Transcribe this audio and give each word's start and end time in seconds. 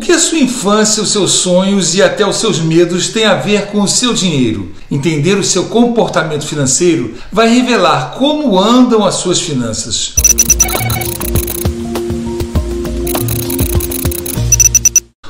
que 0.00 0.12
a 0.12 0.18
sua 0.18 0.38
infância, 0.38 1.02
os 1.02 1.12
seus 1.12 1.32
sonhos 1.32 1.94
e 1.94 2.02
até 2.02 2.26
os 2.26 2.36
seus 2.36 2.58
medos 2.58 3.08
têm 3.08 3.26
a 3.26 3.34
ver 3.34 3.66
com 3.66 3.82
o 3.82 3.88
seu 3.88 4.14
dinheiro? 4.14 4.72
Entender 4.90 5.34
o 5.34 5.44
seu 5.44 5.64
comportamento 5.64 6.46
financeiro 6.46 7.14
vai 7.30 7.48
revelar 7.48 8.12
como 8.12 8.58
andam 8.58 9.04
as 9.04 9.16
suas 9.16 9.38
finanças. 9.38 10.14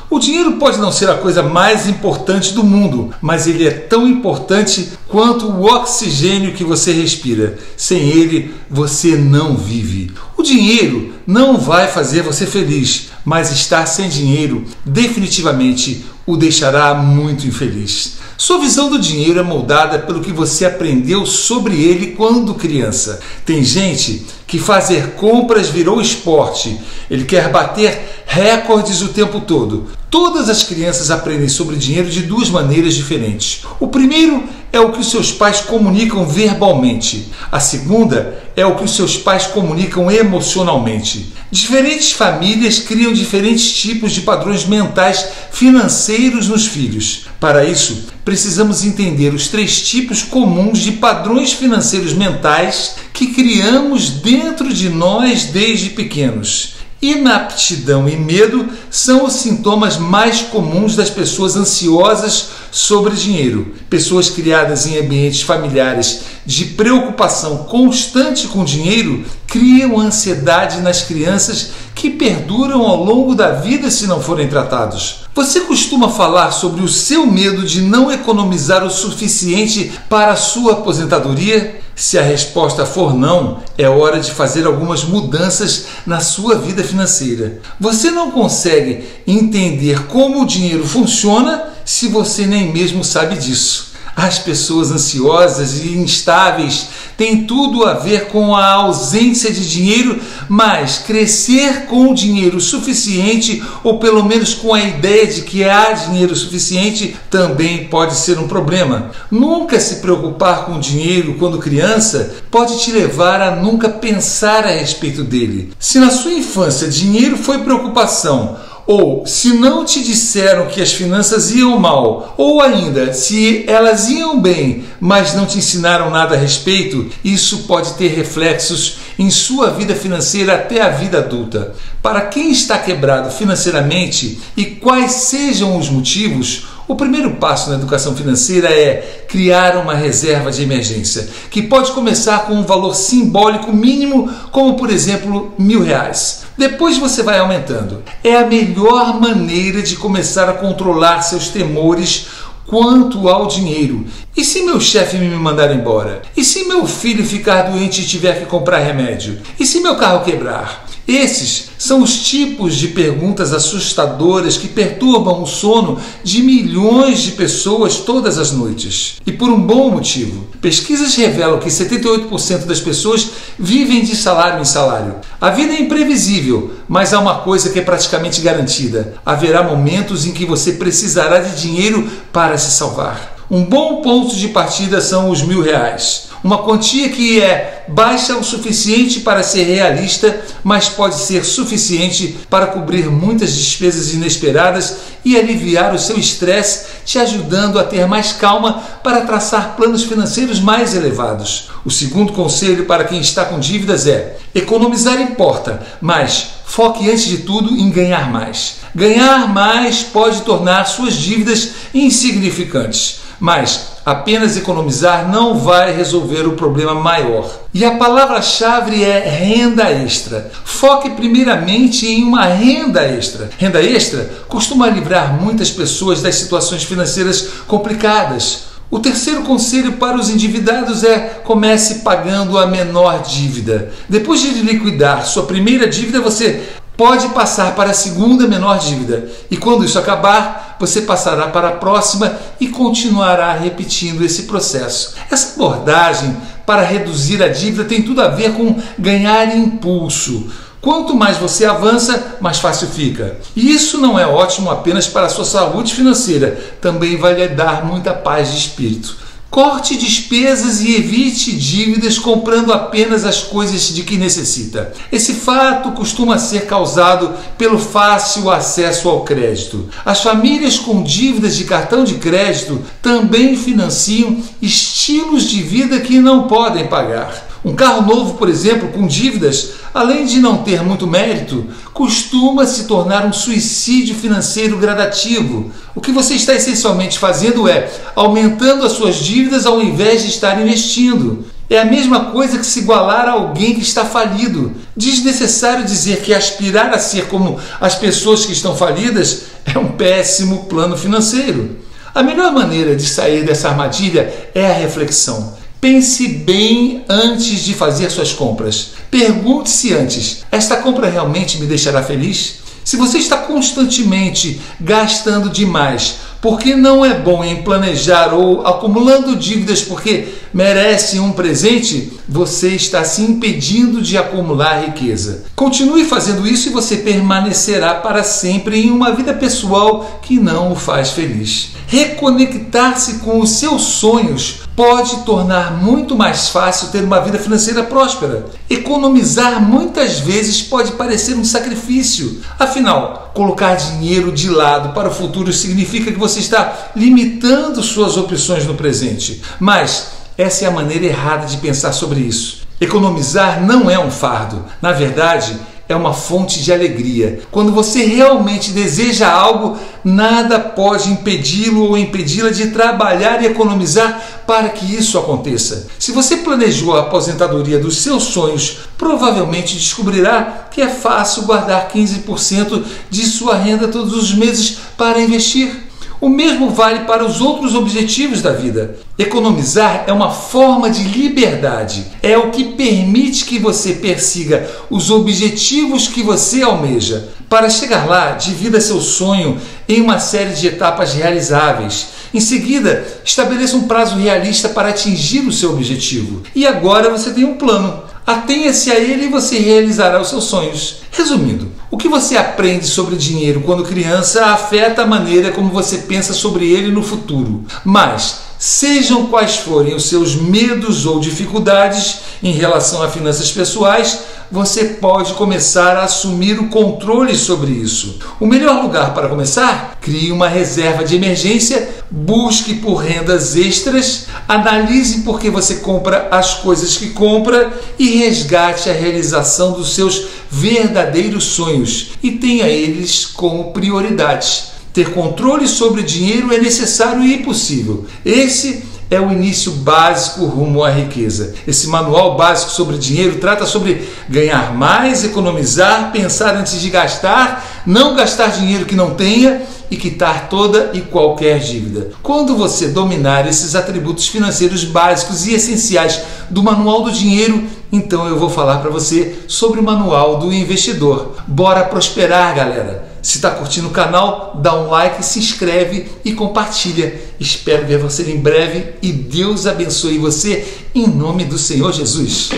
O 0.09 0.19
dinheiro 0.19 0.53
pode 0.53 0.77
não 0.77 0.91
ser 0.91 1.09
a 1.09 1.17
coisa 1.17 1.43
mais 1.43 1.87
importante 1.87 2.53
do 2.53 2.63
mundo, 2.63 3.13
mas 3.21 3.47
ele 3.47 3.67
é 3.67 3.71
tão 3.71 4.07
importante 4.07 4.91
quanto 5.07 5.47
o 5.47 5.65
oxigênio 5.65 6.53
que 6.53 6.63
você 6.63 6.93
respira. 6.93 7.57
Sem 7.75 8.09
ele, 8.09 8.53
você 8.69 9.15
não 9.15 9.55
vive. 9.55 10.11
O 10.37 10.43
dinheiro 10.43 11.13
não 11.25 11.57
vai 11.57 11.87
fazer 11.87 12.23
você 12.23 12.45
feliz, 12.45 13.10
mas 13.23 13.51
estar 13.51 13.85
sem 13.85 14.09
dinheiro 14.09 14.65
definitivamente 14.85 16.05
o 16.25 16.37
deixará 16.37 16.93
muito 16.93 17.47
infeliz. 17.47 18.17
Sua 18.37 18.59
visão 18.59 18.89
do 18.89 18.97
dinheiro 18.97 19.39
é 19.39 19.43
moldada 19.43 19.99
pelo 19.99 20.21
que 20.21 20.31
você 20.31 20.65
aprendeu 20.65 21.25
sobre 21.25 21.79
ele 21.83 22.15
quando 22.15 22.55
criança. 22.55 23.19
Tem 23.45 23.63
gente 23.63 24.25
que 24.47 24.57
fazer 24.57 25.11
compras 25.11 25.69
virou 25.69 26.01
esporte. 26.01 26.79
Ele 27.09 27.23
quer 27.23 27.51
bater 27.51 28.23
recordes 28.25 29.01
o 29.01 29.09
tempo 29.09 29.41
todo. 29.41 29.87
Todas 30.11 30.49
as 30.49 30.61
crianças 30.61 31.09
aprendem 31.09 31.47
sobre 31.47 31.77
dinheiro 31.77 32.09
de 32.09 32.23
duas 32.23 32.49
maneiras 32.49 32.95
diferentes. 32.95 33.61
O 33.79 33.87
primeiro 33.87 34.43
é 34.69 34.77
o 34.77 34.91
que 34.91 34.99
os 34.99 35.09
seus 35.09 35.31
pais 35.31 35.61
comunicam 35.61 36.25
verbalmente. 36.25 37.29
A 37.49 37.61
segunda 37.61 38.43
é 38.53 38.65
o 38.65 38.75
que 38.75 38.83
os 38.83 38.93
seus 38.93 39.15
pais 39.15 39.47
comunicam 39.47 40.11
emocionalmente. 40.11 41.31
Diferentes 41.49 42.11
famílias 42.11 42.79
criam 42.79 43.13
diferentes 43.13 43.71
tipos 43.71 44.11
de 44.11 44.19
padrões 44.21 44.65
mentais 44.65 45.25
financeiros 45.49 46.49
nos 46.49 46.67
filhos. 46.67 47.27
Para 47.39 47.63
isso, 47.63 48.07
precisamos 48.25 48.83
entender 48.83 49.33
os 49.33 49.47
três 49.47 49.79
tipos 49.79 50.23
comuns 50.23 50.79
de 50.79 50.91
padrões 50.91 51.53
financeiros 51.53 52.11
mentais 52.11 52.95
que 53.13 53.27
criamos 53.27 54.09
dentro 54.09 54.73
de 54.73 54.89
nós 54.89 55.45
desde 55.45 55.91
pequenos. 55.91 56.80
Inaptidão 57.01 58.07
e 58.07 58.15
medo 58.15 58.69
são 58.91 59.25
os 59.25 59.33
sintomas 59.33 59.97
mais 59.97 60.41
comuns 60.41 60.95
das 60.95 61.09
pessoas 61.09 61.55
ansiosas 61.55 62.49
sobre 62.69 63.15
dinheiro. 63.15 63.73
Pessoas 63.89 64.29
criadas 64.29 64.85
em 64.85 64.99
ambientes 64.99 65.41
familiares 65.41 66.21
de 66.45 66.65
preocupação 66.65 67.63
constante 67.63 68.47
com 68.47 68.63
dinheiro 68.63 69.25
criam 69.47 69.99
ansiedade 69.99 70.79
nas 70.81 71.01
crianças 71.01 71.71
que 71.95 72.11
perduram 72.11 72.83
ao 72.83 73.03
longo 73.03 73.33
da 73.33 73.51
vida 73.51 73.89
se 73.89 74.05
não 74.05 74.21
forem 74.21 74.47
tratados. 74.47 75.21
Você 75.33 75.61
costuma 75.61 76.09
falar 76.09 76.51
sobre 76.51 76.83
o 76.83 76.87
seu 76.87 77.25
medo 77.25 77.63
de 77.63 77.81
não 77.81 78.11
economizar 78.11 78.83
o 78.85 78.91
suficiente 78.91 79.91
para 80.07 80.33
a 80.33 80.37
sua 80.37 80.73
aposentadoria? 80.73 81.80
Se 81.95 82.17
a 82.17 82.21
resposta 82.21 82.85
for 82.85 83.13
não, 83.13 83.61
é 83.77 83.87
hora 83.87 84.19
de 84.19 84.31
fazer 84.31 84.65
algumas 84.65 85.03
mudanças 85.03 85.85
na 86.05 86.19
sua 86.19 86.55
vida 86.55 86.83
financeira. 86.83 87.59
Você 87.79 88.09
não 88.09 88.31
consegue 88.31 89.03
entender 89.27 90.07
como 90.07 90.41
o 90.41 90.45
dinheiro 90.45 90.85
funciona 90.85 91.69
se 91.85 92.07
você 92.07 92.45
nem 92.45 92.71
mesmo 92.71 93.03
sabe 93.03 93.37
disso. 93.37 93.90
As 94.15 94.37
pessoas 94.37 94.91
ansiosas 94.91 95.79
e 95.83 95.97
instáveis 95.97 96.87
têm 97.15 97.45
tudo 97.45 97.85
a 97.85 97.93
ver 97.93 98.27
com 98.27 98.55
a 98.55 98.73
ausência 98.73 99.51
de 99.51 99.69
dinheiro, 99.69 100.19
mas 100.49 100.97
crescer 100.97 101.85
com 101.85 102.13
dinheiro 102.13 102.59
suficiente, 102.59 103.63
ou 103.83 103.99
pelo 103.99 104.23
menos 104.23 104.53
com 104.53 104.73
a 104.73 104.81
ideia 104.81 105.27
de 105.27 105.41
que 105.41 105.63
há 105.63 105.93
dinheiro 105.93 106.35
suficiente, 106.35 107.15
também 107.29 107.85
pode 107.85 108.15
ser 108.15 108.37
um 108.37 108.47
problema. 108.47 109.11
Nunca 109.29 109.79
se 109.79 109.97
preocupar 109.97 110.65
com 110.65 110.79
dinheiro 110.79 111.35
quando 111.35 111.59
criança 111.59 112.33
pode 112.49 112.79
te 112.79 112.91
levar 112.91 113.41
a 113.41 113.55
nunca 113.55 113.87
pensar 113.89 114.65
a 114.65 114.71
respeito 114.71 115.23
dele. 115.23 115.71
Se 115.79 115.99
na 115.99 116.09
sua 116.09 116.33
infância 116.33 116.87
dinheiro 116.87 117.37
foi 117.37 117.59
preocupação, 117.59 118.57
ou 118.85 119.25
se 119.25 119.53
não 119.53 119.85
te 119.85 120.03
disseram 120.03 120.67
que 120.67 120.81
as 120.81 120.91
finanças 120.91 121.51
iam 121.51 121.79
mal, 121.79 122.33
ou 122.37 122.61
ainda 122.61 123.13
se 123.13 123.63
elas 123.67 124.09
iam 124.09 124.39
bem, 124.39 124.83
mas 124.99 125.33
não 125.33 125.45
te 125.45 125.57
ensinaram 125.57 126.09
nada 126.09 126.35
a 126.35 126.37
respeito, 126.37 127.09
isso 127.23 127.59
pode 127.63 127.93
ter 127.93 128.09
reflexos 128.09 128.97
em 129.17 129.29
sua 129.29 129.69
vida 129.69 129.95
financeira 129.95 130.55
até 130.55 130.81
a 130.81 130.89
vida 130.89 131.19
adulta. 131.19 131.73
Para 132.01 132.21
quem 132.21 132.51
está 132.51 132.77
quebrado 132.79 133.29
financeiramente 133.31 134.39
e 134.57 134.65
quais 134.65 135.11
sejam 135.11 135.77
os 135.77 135.89
motivos, 135.89 136.65
o 136.87 136.95
primeiro 136.95 137.35
passo 137.35 137.69
na 137.69 137.75
educação 137.75 138.15
financeira 138.15 138.67
é 138.69 139.25
criar 139.27 139.77
uma 139.77 139.93
reserva 139.93 140.51
de 140.51 140.63
emergência, 140.63 141.29
que 141.49 141.61
pode 141.61 141.91
começar 141.91 142.39
com 142.47 142.53
um 142.53 142.65
valor 142.65 142.95
simbólico 142.95 143.71
mínimo, 143.71 144.29
como 144.51 144.75
por 144.75 144.89
exemplo 144.89 145.53
mil 145.57 145.83
reais. 145.83 146.40
Depois 146.61 146.95
você 146.95 147.23
vai 147.23 147.39
aumentando. 147.39 148.03
É 148.23 148.35
a 148.35 148.45
melhor 148.45 149.19
maneira 149.19 149.81
de 149.81 149.95
começar 149.95 150.47
a 150.47 150.53
controlar 150.53 151.23
seus 151.23 151.47
temores 151.47 152.27
quanto 152.67 153.27
ao 153.27 153.47
dinheiro. 153.47 154.05
E 154.37 154.45
se 154.45 154.61
meu 154.61 154.79
chefe 154.79 155.17
me 155.17 155.27
mandar 155.29 155.75
embora? 155.75 156.21
E 156.37 156.45
se 156.45 156.65
meu 156.65 156.85
filho 156.85 157.25
ficar 157.25 157.63
doente 157.63 158.01
e 158.01 158.05
tiver 158.05 158.41
que 158.41 158.45
comprar 158.45 158.77
remédio? 158.77 159.41
E 159.59 159.65
se 159.65 159.79
meu 159.79 159.95
carro 159.95 160.23
quebrar? 160.23 160.85
Esses 161.07 161.69
são 161.77 162.03
os 162.03 162.19
tipos 162.19 162.75
de 162.75 162.89
perguntas 162.89 163.53
assustadoras 163.53 164.57
que 164.57 164.67
perturbam 164.67 165.41
o 165.41 165.47
sono 165.47 165.99
de 166.23 166.41
milhões 166.41 167.21
de 167.21 167.31
pessoas 167.31 167.97
todas 167.97 168.37
as 168.37 168.51
noites. 168.51 169.17
E 169.25 169.31
por 169.31 169.49
um 169.49 169.59
bom 169.59 169.89
motivo. 169.89 170.47
Pesquisas 170.61 171.15
revelam 171.15 171.59
que 171.59 171.69
78% 171.69 172.65
das 172.65 172.79
pessoas 172.79 173.29
vivem 173.57 174.03
de 174.03 174.15
salário 174.15 174.61
em 174.61 174.65
salário. 174.65 175.15
A 175.39 175.49
vida 175.49 175.73
é 175.73 175.81
imprevisível, 175.81 176.71
mas 176.87 177.13
há 177.13 177.19
uma 177.19 177.39
coisa 177.39 177.69
que 177.71 177.79
é 177.79 177.81
praticamente 177.81 178.41
garantida: 178.41 179.15
haverá 179.25 179.63
momentos 179.63 180.25
em 180.25 180.31
que 180.31 180.45
você 180.45 180.73
precisará 180.73 181.39
de 181.39 181.59
dinheiro 181.59 182.07
para 182.31 182.57
se 182.57 182.71
salvar. 182.71 183.37
Um 183.49 183.65
bom 183.65 184.01
ponto 184.01 184.35
de 184.35 184.47
partida 184.47 185.01
são 185.01 185.29
os 185.29 185.41
mil 185.41 185.61
reais. 185.61 186.30
Uma 186.43 186.59
quantia 186.59 187.09
que 187.09 187.39
é 187.39 187.85
baixa 187.87 188.35
o 188.35 188.43
suficiente 188.43 189.19
para 189.19 189.43
ser 189.43 189.63
realista, 189.63 190.41
mas 190.63 190.89
pode 190.89 191.15
ser 191.15 191.45
suficiente 191.45 192.39
para 192.49 192.67
cobrir 192.67 193.05
muitas 193.09 193.53
despesas 193.55 194.13
inesperadas 194.13 194.97
e 195.23 195.37
aliviar 195.37 195.93
o 195.93 195.99
seu 195.99 196.17
estresse, 196.17 196.87
te 197.05 197.19
ajudando 197.19 197.77
a 197.77 197.83
ter 197.83 198.07
mais 198.07 198.33
calma 198.33 198.81
para 199.03 199.21
traçar 199.21 199.75
planos 199.75 200.03
financeiros 200.03 200.59
mais 200.59 200.95
elevados. 200.95 201.69
O 201.85 201.91
segundo 201.91 202.33
conselho 202.33 202.85
para 202.85 203.03
quem 203.03 203.21
está 203.21 203.45
com 203.45 203.59
dívidas 203.59 204.07
é: 204.07 204.37
economizar 204.55 205.21
importa, 205.21 205.81
mas 206.01 206.47
foque 206.65 207.09
antes 207.09 207.25
de 207.25 207.39
tudo 207.39 207.75
em 207.77 207.91
ganhar 207.91 208.31
mais. 208.31 208.77
Ganhar 208.95 209.47
mais 209.47 210.01
pode 210.01 210.41
tornar 210.41 210.85
suas 210.85 211.13
dívidas 211.13 211.69
insignificantes 211.93 213.21
mas 213.41 213.90
apenas 214.05 214.57
economizar 214.57 215.29
não 215.31 215.57
vai 215.57 215.95
resolver 215.95 216.47
o 216.47 216.53
problema 216.53 216.93
maior. 216.93 217.49
E 217.73 217.85
a 217.85 217.95
palavra-chave 217.97 219.03
é 219.03 219.19
renda 219.19 219.91
extra. 219.91 220.51
Foque 220.63 221.09
primeiramente 221.11 222.07
em 222.07 222.23
uma 222.23 222.45
renda 222.45 223.01
extra. 223.01 223.49
Renda 223.57 223.81
extra 223.81 224.29
costuma 224.47 224.87
livrar 224.87 225.41
muitas 225.41 225.69
pessoas 225.69 226.21
das 226.21 226.35
situações 226.35 226.83
financeiras 226.83 227.47
complicadas. 227.67 228.71
O 228.91 228.99
terceiro 228.99 229.43
conselho 229.43 229.93
para 229.93 230.17
os 230.17 230.29
endividados 230.29 231.05
é 231.05 231.39
comece 231.45 231.99
pagando 231.99 232.57
a 232.57 232.67
menor 232.67 233.21
dívida. 233.21 233.89
Depois 234.09 234.41
de 234.41 234.49
liquidar 234.49 235.25
sua 235.25 235.43
primeira 235.43 235.87
dívida, 235.87 236.19
você 236.19 236.61
pode 236.97 237.29
passar 237.29 237.75
para 237.75 237.91
a 237.91 237.93
segunda 237.93 238.47
menor 238.47 238.77
dívida. 238.79 239.29
E 239.49 239.57
quando 239.57 239.83
isso 239.83 239.97
acabar, 239.97 240.75
você 240.79 241.01
passará 241.01 241.47
para 241.47 241.69
a 241.69 241.73
próxima 241.73 242.37
e 242.59 242.67
continuará 242.67 243.53
repetindo 243.53 244.23
esse 244.23 244.43
processo. 244.43 245.15
Essa 245.29 245.55
abordagem 245.55 246.35
para 246.65 246.83
reduzir 246.83 247.41
a 247.41 247.47
dívida 247.47 247.85
tem 247.85 248.01
tudo 248.01 248.21
a 248.21 248.27
ver 248.27 248.53
com 248.53 248.79
ganhar 248.97 249.55
impulso. 249.55 250.49
Quanto 250.81 251.15
mais 251.15 251.37
você 251.37 251.65
avança, 251.65 252.37
mais 252.41 252.57
fácil 252.57 252.87
fica. 252.87 253.37
E 253.55 253.71
isso 253.71 253.99
não 253.99 254.17
é 254.17 254.25
ótimo 254.25 254.71
apenas 254.71 255.05
para 255.07 255.27
a 255.27 255.29
sua 255.29 255.45
saúde 255.45 255.93
financeira, 255.93 256.59
também 256.81 257.17
vai 257.17 257.35
lhe 257.35 257.47
dar 257.49 257.85
muita 257.85 258.13
paz 258.13 258.51
de 258.51 258.57
espírito. 258.57 259.15
Corte 259.51 259.97
despesas 259.97 260.79
e 260.79 260.95
evite 260.95 261.51
dívidas 261.51 262.17
comprando 262.17 262.71
apenas 262.71 263.25
as 263.25 263.43
coisas 263.43 263.93
de 263.93 264.01
que 264.03 264.17
necessita. 264.17 264.93
Esse 265.11 265.33
fato 265.33 265.91
costuma 265.91 266.39
ser 266.39 266.65
causado 266.65 267.33
pelo 267.57 267.77
fácil 267.77 268.49
acesso 268.49 269.09
ao 269.09 269.25
crédito. 269.25 269.89
As 270.05 270.23
famílias 270.23 270.79
com 270.79 271.03
dívidas 271.03 271.57
de 271.57 271.65
cartão 271.65 272.05
de 272.05 272.13
crédito 272.13 272.81
também 273.01 273.57
financiam 273.57 274.37
estilos 274.61 275.43
de 275.43 275.61
vida 275.61 275.99
que 275.99 276.21
não 276.21 276.47
podem 276.47 276.87
pagar. 276.87 277.50
Um 277.63 277.75
carro 277.75 278.01
novo, 278.01 278.39
por 278.39 278.49
exemplo, 278.49 278.89
com 278.89 279.05
dívidas, 279.05 279.73
além 279.93 280.25
de 280.25 280.39
não 280.39 280.57
ter 280.57 280.81
muito 280.81 281.05
mérito, 281.05 281.67
costuma 281.93 282.65
se 282.65 282.85
tornar 282.85 283.23
um 283.23 283.31
suicídio 283.31 284.15
financeiro 284.15 284.79
gradativo. 284.79 285.71
O 285.93 286.01
que 286.01 286.11
você 286.11 286.33
está 286.33 286.55
essencialmente 286.55 287.19
fazendo 287.19 287.69
é 287.69 287.91
aumentando 288.15 288.83
as 288.83 288.93
suas 288.93 289.17
dívidas 289.17 289.67
ao 289.67 289.79
invés 289.79 290.23
de 290.23 290.29
estar 290.29 290.59
investindo. 290.59 291.45
É 291.69 291.79
a 291.79 291.85
mesma 291.85 292.31
coisa 292.31 292.57
que 292.57 292.65
se 292.65 292.79
igualar 292.79 293.27
a 293.27 293.33
alguém 293.33 293.75
que 293.75 293.81
está 293.81 294.03
falido. 294.05 294.73
Desnecessário 294.97 295.85
dizer 295.85 296.21
que 296.21 296.33
aspirar 296.33 296.91
a 296.93 296.99
ser 296.99 297.27
como 297.27 297.59
as 297.79 297.93
pessoas 297.93 298.43
que 298.43 298.53
estão 298.53 298.75
falidas 298.75 299.43
é 299.65 299.77
um 299.77 299.91
péssimo 299.91 300.65
plano 300.65 300.97
financeiro. 300.97 301.77
A 302.13 302.23
melhor 302.23 302.51
maneira 302.51 302.95
de 302.95 303.07
sair 303.07 303.45
dessa 303.45 303.69
armadilha 303.69 304.49
é 304.53 304.65
a 304.65 304.73
reflexão. 304.73 305.60
Pense 305.81 306.27
bem 306.27 307.03
antes 307.09 307.61
de 307.61 307.73
fazer 307.73 308.11
suas 308.11 308.31
compras. 308.31 308.91
Pergunte-se 309.09 309.91
antes: 309.91 310.45
esta 310.51 310.77
compra 310.77 311.09
realmente 311.09 311.57
me 311.57 311.65
deixará 311.65 312.03
feliz? 312.03 312.57
Se 312.83 312.95
você 312.95 313.17
está 313.17 313.37
constantemente 313.37 314.61
gastando 314.79 315.49
demais 315.49 316.17
porque 316.39 316.75
não 316.75 317.05
é 317.05 317.13
bom 317.13 317.43
em 317.43 317.63
planejar 317.63 318.33
ou 318.33 318.65
acumulando 318.65 319.35
dívidas 319.35 319.81
porque 319.81 320.27
merece 320.53 321.19
um 321.19 321.31
presente, 321.31 322.13
você 322.27 322.69
está 322.69 323.03
se 323.03 323.21
impedindo 323.21 324.01
de 324.01 324.17
acumular 324.17 324.85
riqueza. 324.85 325.43
Continue 325.55 326.05
fazendo 326.05 326.47
isso 326.47 326.69
e 326.69 326.71
você 326.71 326.97
permanecerá 326.97 327.95
para 327.95 328.23
sempre 328.23 328.79
em 328.79 328.91
uma 328.91 329.11
vida 329.13 329.33
pessoal 329.33 330.19
que 330.21 330.39
não 330.39 330.71
o 330.71 330.75
faz 330.75 331.11
feliz. 331.11 331.71
Reconectar-se 331.87 333.15
com 333.15 333.39
os 333.39 333.49
seus 333.51 333.81
sonhos 333.81 334.61
pode 334.75 335.17
tornar 335.25 335.73
muito 335.73 336.15
mais 336.15 336.47
fácil 336.47 336.87
ter 336.87 337.03
uma 337.03 337.19
vida 337.19 337.37
financeira 337.37 337.83
próspera. 337.83 338.45
Economizar 338.69 339.61
muitas 339.61 340.19
vezes 340.19 340.61
pode 340.61 340.93
parecer 340.93 341.35
um 341.35 341.43
sacrifício. 341.43 342.41
Afinal, 342.57 343.31
colocar 343.33 343.75
dinheiro 343.75 344.31
de 344.31 344.49
lado 344.49 344.93
para 344.93 345.09
o 345.09 345.13
futuro 345.13 345.51
significa 345.51 346.11
que 346.11 346.17
você 346.17 346.39
está 346.39 346.91
limitando 346.95 347.83
suas 347.83 348.15
opções 348.15 348.65
no 348.65 348.75
presente. 348.75 349.41
Mas 349.59 350.20
essa 350.41 350.65
é 350.65 350.67
a 350.67 350.71
maneira 350.71 351.05
errada 351.05 351.45
de 351.45 351.57
pensar 351.57 351.93
sobre 351.93 352.19
isso. 352.19 352.61
Economizar 352.79 353.63
não 353.63 353.89
é 353.89 353.99
um 353.99 354.09
fardo. 354.09 354.65
Na 354.81 354.91
verdade, 354.91 355.55
é 355.87 355.95
uma 355.95 356.13
fonte 356.13 356.63
de 356.63 356.73
alegria. 356.73 357.41
Quando 357.51 357.71
você 357.71 358.03
realmente 358.05 358.71
deseja 358.71 359.31
algo, 359.31 359.77
nada 360.03 360.59
pode 360.59 361.11
impedi-lo 361.11 361.83
ou 361.83 361.97
impedi-la 361.97 362.49
de 362.49 362.67
trabalhar 362.67 363.43
e 363.43 363.45
economizar 363.45 364.41
para 364.47 364.69
que 364.69 364.95
isso 364.95 365.19
aconteça. 365.19 365.87
Se 365.99 366.11
você 366.11 366.37
planejou 366.37 366.95
a 366.95 367.01
aposentadoria 367.01 367.77
dos 367.77 367.97
seus 368.01 368.23
sonhos, 368.23 368.79
provavelmente 368.97 369.75
descobrirá 369.75 370.67
que 370.71 370.81
é 370.81 370.89
fácil 370.89 371.43
guardar 371.43 371.89
15% 371.89 372.83
de 373.09 373.25
sua 373.25 373.55
renda 373.57 373.87
todos 373.87 374.13
os 374.15 374.33
meses 374.33 374.77
para 374.97 375.21
investir. 375.21 375.90
O 376.21 376.29
mesmo 376.29 376.69
vale 376.69 377.05
para 377.05 377.25
os 377.25 377.41
outros 377.41 377.73
objetivos 377.73 378.43
da 378.43 378.51
vida. 378.51 378.95
Economizar 379.17 380.03
é 380.05 380.13
uma 380.13 380.29
forma 380.29 380.87
de 380.87 381.03
liberdade, 381.03 382.05
é 382.21 382.37
o 382.37 382.51
que 382.51 382.75
permite 382.75 383.43
que 383.43 383.57
você 383.57 383.93
persiga 383.93 384.69
os 384.87 385.09
objetivos 385.09 386.07
que 386.07 386.21
você 386.21 386.61
almeja. 386.61 387.29
Para 387.49 387.71
chegar 387.71 388.07
lá, 388.07 388.33
divida 388.33 388.79
seu 388.79 389.01
sonho 389.01 389.59
em 389.89 389.99
uma 389.99 390.19
série 390.19 390.53
de 390.53 390.67
etapas 390.67 391.15
realizáveis. 391.15 392.09
Em 392.31 392.39
seguida, 392.39 393.03
estabeleça 393.25 393.75
um 393.75 393.87
prazo 393.87 394.15
realista 394.15 394.69
para 394.69 394.89
atingir 394.89 395.39
o 395.47 395.51
seu 395.51 395.71
objetivo. 395.71 396.43
E 396.53 396.67
agora 396.67 397.09
você 397.09 397.31
tem 397.31 397.45
um 397.45 397.55
plano. 397.55 398.10
Atenha-se 398.25 398.91
a 398.91 398.99
ele 398.99 399.25
e 399.25 399.29
você 399.29 399.57
realizará 399.59 400.21
os 400.21 400.29
seus 400.29 400.45
sonhos. 400.45 400.97
Resumindo, 401.11 401.71
o 401.89 401.97
que 401.97 402.07
você 402.07 402.37
aprende 402.37 402.85
sobre 402.85 403.15
dinheiro 403.15 403.61
quando 403.61 403.83
criança 403.83 404.45
afeta 404.45 405.01
a 405.01 405.07
maneira 405.07 405.51
como 405.51 405.69
você 405.69 405.99
pensa 405.99 406.33
sobre 406.33 406.71
ele 406.71 406.91
no 406.91 407.03
futuro. 407.03 407.65
Mas, 407.83 408.41
sejam 408.57 409.25
quais 409.25 409.57
forem 409.57 409.95
os 409.95 410.05
seus 410.05 410.35
medos 410.35 411.05
ou 411.05 411.19
dificuldades 411.19 412.19
em 412.41 412.53
relação 412.53 413.03
a 413.03 413.09
finanças 413.09 413.51
pessoais, 413.51 414.19
você 414.51 414.85
pode 414.85 415.33
começar 415.33 415.97
a 415.97 416.03
assumir 416.03 416.59
o 416.59 416.67
controle 416.67 417.35
sobre 417.35 417.71
isso. 417.71 418.19
O 418.39 418.45
melhor 418.45 418.83
lugar 418.83 419.13
para 419.13 419.29
começar? 419.29 419.97
Crie 420.01 420.31
uma 420.31 420.47
reserva 420.47 421.03
de 421.03 421.15
emergência, 421.15 421.89
busque 422.11 422.73
por 422.75 422.95
rendas 422.95 423.55
extras, 423.55 424.25
analise 424.45 425.21
por 425.21 425.39
que 425.39 425.49
você 425.49 425.77
compra 425.77 426.27
as 426.29 426.55
coisas 426.55 426.97
que 426.97 427.11
compra 427.11 427.71
e 427.97 428.17
resgate 428.17 428.89
a 428.89 428.93
realização 428.93 429.71
dos 429.71 429.95
seus 429.95 430.27
verdadeiros 430.51 431.45
sonhos 431.45 432.09
e 432.21 432.31
tenha 432.31 432.67
eles 432.67 433.25
como 433.25 433.71
prioridades. 433.71 434.71
Ter 434.93 435.13
controle 435.13 435.69
sobre 435.69 436.03
dinheiro 436.03 436.53
é 436.53 436.59
necessário 436.59 437.23
e 437.23 437.35
impossível. 437.35 438.05
Esse 438.25 438.83
é 439.11 439.19
o 439.19 439.29
início 439.29 439.73
básico 439.73 440.45
rumo 440.45 440.81
à 440.85 440.89
riqueza. 440.89 441.53
Esse 441.67 441.87
manual 441.87 442.37
básico 442.37 442.71
sobre 442.71 442.97
dinheiro 442.97 443.39
trata 443.39 443.65
sobre 443.65 444.07
ganhar 444.29 444.73
mais, 444.73 445.25
economizar, 445.25 446.13
pensar 446.13 446.55
antes 446.55 446.79
de 446.79 446.89
gastar, 446.89 447.83
não 447.85 448.15
gastar 448.15 448.47
dinheiro 448.51 448.85
que 448.85 448.95
não 448.95 449.13
tenha 449.13 449.63
e 449.91 449.97
quitar 449.97 450.47
toda 450.47 450.91
e 450.93 451.01
qualquer 451.01 451.59
dívida. 451.59 452.11
Quando 452.23 452.55
você 452.55 452.87
dominar 452.87 453.45
esses 453.45 453.75
atributos 453.75 454.29
financeiros 454.29 454.85
básicos 454.85 455.45
e 455.45 455.53
essenciais 455.53 456.21
do 456.49 456.63
manual 456.63 457.03
do 457.03 457.11
dinheiro, 457.11 457.65
então 457.91 458.25
eu 458.29 458.39
vou 458.39 458.49
falar 458.49 458.77
para 458.77 458.89
você 458.89 459.39
sobre 459.45 459.81
o 459.81 459.83
manual 459.83 460.39
do 460.39 460.53
investidor. 460.53 461.35
Bora 461.45 461.83
prosperar, 461.83 462.55
galera! 462.55 463.10
Se 463.21 463.35
está 463.35 463.51
curtindo 463.51 463.87
o 463.87 463.91
canal, 463.91 464.59
dá 464.61 464.73
um 464.75 464.89
like, 464.89 465.23
se 465.23 465.37
inscreve 465.37 466.07
e 466.25 466.33
compartilha. 466.33 467.21
Espero 467.39 467.85
ver 467.85 467.99
você 467.99 468.23
em 468.31 468.39
breve 468.39 468.95
e 468.99 469.11
Deus 469.11 469.67
abençoe 469.67 470.17
você 470.17 470.65
em 470.95 471.07
nome 471.07 471.45
do 471.45 471.57
Senhor 471.57 471.93
Jesus. 471.93 472.49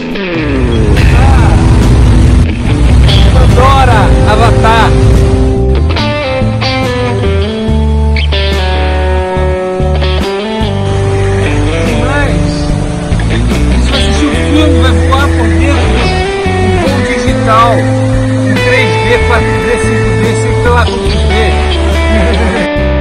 Pandora, 3.33 4.07
Avatar. 4.31 4.89
Mais. 12.00 12.42
Você 13.80 13.92
vai 13.92 14.01
assistir 14.01 14.25
o 14.25 14.31
filme, 14.31 14.81
vai 14.81 14.94
voar 15.07 15.27
por 15.27 15.48
dentro. 15.59 16.04
Um 16.63 16.88
voo 16.88 17.00
digital. 17.06 17.74
Em 18.44 18.56
3D, 18.56 19.09
4D, 19.27 19.68
5D, 19.81 20.12
我 20.85 22.83